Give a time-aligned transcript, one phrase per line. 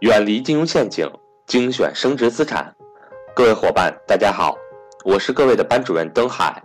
[0.00, 1.10] 远离金融陷阱，
[1.44, 2.72] 精选升值资产。
[3.34, 4.56] 各位伙伴，大家好，
[5.04, 6.62] 我是各位的班主任登海。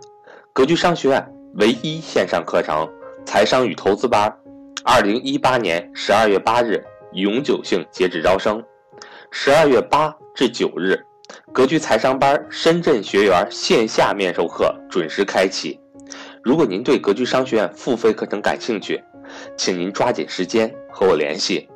[0.52, 2.88] 格局商学院唯一线上课程
[3.26, 4.32] 财商与投资班，
[4.84, 6.80] 二零一八年十二月八日
[7.14, 8.62] 永久性截止招生，
[9.32, 10.96] 十二月八至九日，
[11.52, 15.80] 格局财商班深圳学员线下面授课准时开启。
[16.40, 19.02] 如果您对格局商学院付费课程感兴趣，
[19.56, 21.68] 请您抓紧时间和我联系。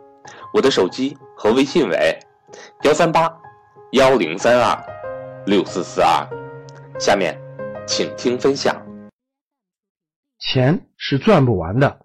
[0.54, 2.19] 我的手机和微信为
[2.83, 3.33] 幺三八
[3.92, 4.77] 幺零三二
[5.46, 6.29] 六四四二。
[6.98, 7.41] 下面，
[7.87, 8.74] 请听分享。
[10.41, 12.01] 钱是赚不完的，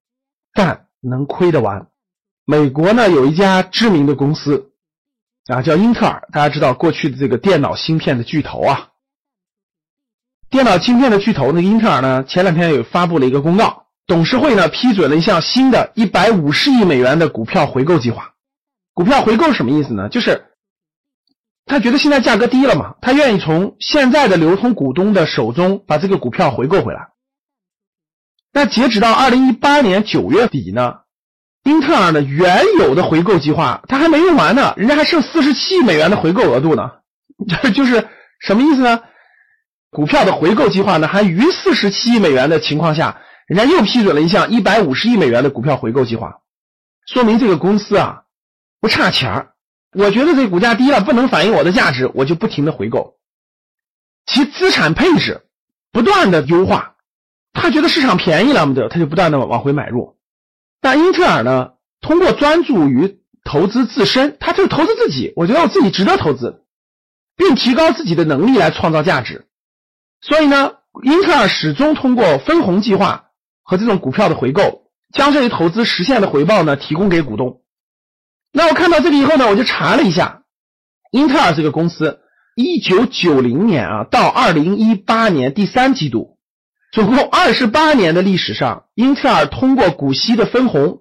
[0.54, 1.88] 但能亏得完。
[2.46, 4.72] 美国呢有一家知名的公司
[5.48, 6.27] 啊，叫英特尔。
[6.32, 8.90] 大家知道过去的这个电脑芯片的巨头啊，
[10.52, 18.32] 电脑芯片的巨头那个英特尔呢，前两天有发布了一个公告，董事会呢批准了一项新的一百五十亿美元的股票回购计划。
[18.94, 20.08] 股票回购是什么意思呢？
[20.10, 20.46] 就是
[21.66, 27.10] 他觉得现在价格低了嘛，他愿意从现在的流通股东的手中把这个股票回购回来。
[28.52, 31.00] 那截止到二零一八年九月底呢，
[31.63, 36.91] 英特尔的原有的回购计划他还没用完呢，人家还剩四十七亿美元的回购额度呢。
[37.48, 38.07] 这 就是
[38.40, 39.02] 什么意思呢？
[39.90, 46.41] 股票的回购计划呢还余四十七亿美元的情况下，人家又批准了一项一百五十亿美元的股票回购计划，
[47.07, 48.23] 说明这个公司啊。
[48.84, 49.53] 不差钱儿，
[49.93, 53.15] 我觉得这股价低了，不能反映我的价值，我就不停的回购，
[54.26, 55.45] 其资产配置
[55.93, 56.95] 不断的优化，
[57.54, 60.17] 他觉得市场便宜了嘛的，他就不断的往回买入。
[60.81, 66.66] 但英特尔呢，通过专注于投资自身，他就投资自己，我觉得我自己值得投资，
[67.38, 69.47] 并提高自己的能力来创造价值。
[70.19, 70.73] 所以呢，
[71.03, 73.28] 英特尔始终通过分红计划
[73.63, 77.61] 和这种股票的回购，将这些投资实现的回报呢提供给股东。
[78.56, 80.44] 那我看到这个以后呢，我就查了一下，
[81.12, 82.19] 英特尔这个公司，
[82.55, 86.38] 一九九零年啊到二零一八年第三季度，
[86.91, 91.00] 总共二十八年的历史上，英特尔通过股息的分红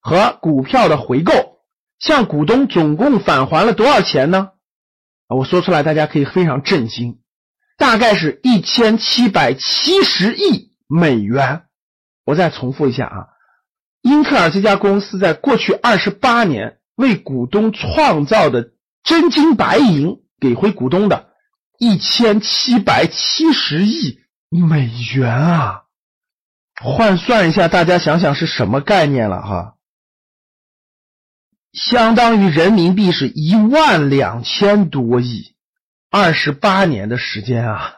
[0.00, 1.58] 和股票的回购，
[1.98, 4.52] 向股东总共返还了多少钱呢？
[5.28, 7.18] 啊，我说出来大家可以非常震惊，
[7.76, 11.64] 大概是一千七百七十亿美元。
[12.24, 13.26] 我再重复一下啊，
[14.00, 16.78] 英特尔这家公司在过去二十八年。
[16.96, 18.70] 为股东创造的
[19.02, 21.30] 真金白银给回股东的
[21.78, 25.82] 一千七百七十亿美元啊！
[26.80, 29.74] 换算一下，大家想想是什么概念了哈？
[31.72, 35.56] 相当于人民币是一万两千多亿，
[36.10, 37.94] 二十八年的时间啊！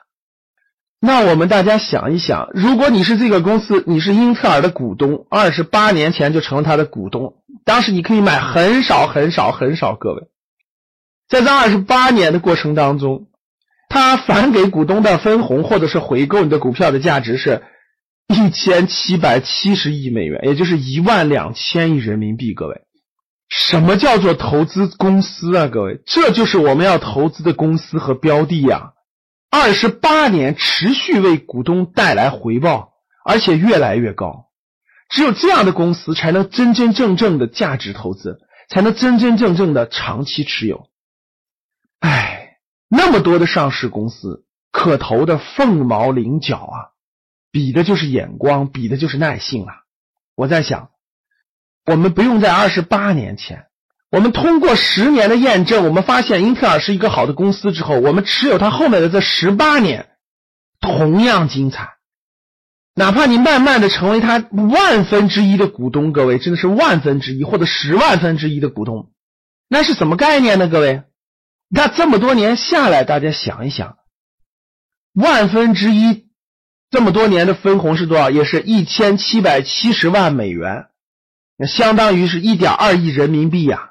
[0.99, 7.35] 那我们大家想一想，如果你是这个公司，你是英特尔的股东，二十八年前就成了他的股东。
[7.65, 10.29] 当时你可以买很少很少很少，各位，
[11.29, 13.27] 在这二十八年的过程当中，
[13.89, 17.63] 他返给股东的分红或者是回购你的股票的价值是
[18.29, 22.55] 一千七百七十亿美元，也就是一万两千亿人民币。
[22.55, 22.83] 各位，
[23.49, 25.69] 什么叫做投资公司啊？
[25.69, 28.93] 各位，这就是我们要投资的公司和标的呀！
[29.49, 32.91] 二十八年持续为股东带来回报，
[33.25, 34.46] 而且越来越高。
[35.09, 40.89] 只有这样的公司才能真真正正的价值投资，才能真真正正的长期持有。
[42.01, 42.59] 哎，
[42.89, 46.77] 那么多的上市公司可投的凤毛麟角啊，
[47.51, 49.75] 比的就是眼光，比的就是耐性啊。
[50.35, 50.91] 我在想，
[51.85, 53.67] 我们不用在二十八年前，
[54.11, 60.09] 我们通过十年的验证，我们发现英特尔是一个好的公司之后，我们持有它后面的这十八年
[60.81, 61.96] 同样精彩。
[62.99, 69.11] 哪怕你慢慢的成为他万分之一的股东，各位真的是万分之一或者十万分之一的股东，
[69.69, 70.67] 那是什么概念呢？
[70.67, 71.03] 各位，
[71.69, 73.99] 那这么多年下来，大家想一想，
[75.13, 76.25] 万分之一
[76.91, 78.31] 这么多年的分红是多少？
[78.31, 80.87] 也是一千七百七十万美元，
[81.59, 83.91] 那相当于是一点二亿人民币呀。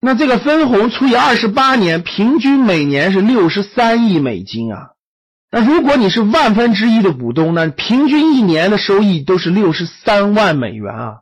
[0.00, 4.90] 那这个分红除以二十八年，平均每年是六十三亿美金啊。
[5.50, 7.70] 那如果你是万分之一的股东呢？
[7.70, 11.20] 平均一年的收益都是六十三万美元啊！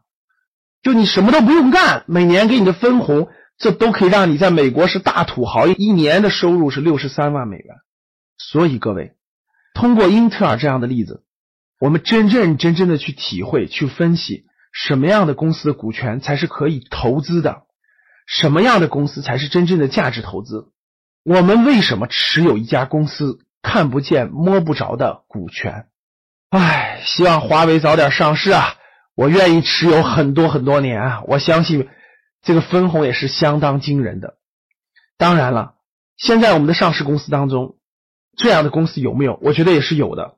[0.82, 3.28] 就你什么都不用干，每年给你的分红，
[3.58, 7.76] 这都可以让你在美国是大土豪，一年的收入是六十三万美元。
[8.38, 9.12] 所以各位，
[9.74, 11.22] 通过英特尔这样的例子，
[11.78, 17.62] 我们真正真正的去体会、去分析，什么样的公司的股权才是可以投资的，
[18.26, 20.70] 什么样的公司才是真正的价值投资。
[21.24, 23.38] 我们为什么持有一家公司？
[23.64, 25.86] 看不见摸不着的股权，
[26.50, 28.76] 唉，希望华为早点上市啊！
[29.16, 31.22] 我愿意持有很多很多年啊！
[31.26, 31.88] 我相信
[32.42, 34.34] 这个分红也是相当惊人的。
[35.16, 35.76] 当然了，
[36.16, 37.76] 现在我们的上市公司当中，
[38.36, 39.40] 这样的公司有没有？
[39.42, 40.36] 我觉得也是有的。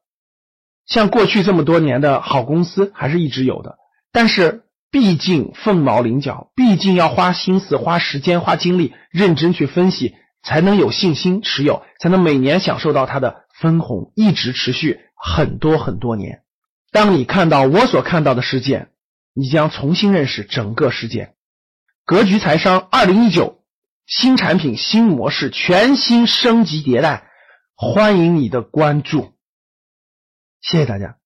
[0.86, 3.76] 像过去这么多年的好公司还是一直有的，
[4.12, 4.62] 但是
[4.92, 10.14] 毕竟凤毛麟角，毕竟要花心思、花时间、花精力，认真去分析，
[10.46, 16.44] 才能有信心持有，才能每年享受到它的分红，一直持续很多很多年。
[16.92, 18.92] 当你看到我所看到的事件，
[19.34, 21.34] 你将重新认识整个事件。
[22.04, 23.64] 格局财商二零一九
[24.06, 27.28] 新产品新模式全新升级迭代，
[27.74, 29.34] 欢迎你的关注。
[30.60, 31.16] 谢谢大家。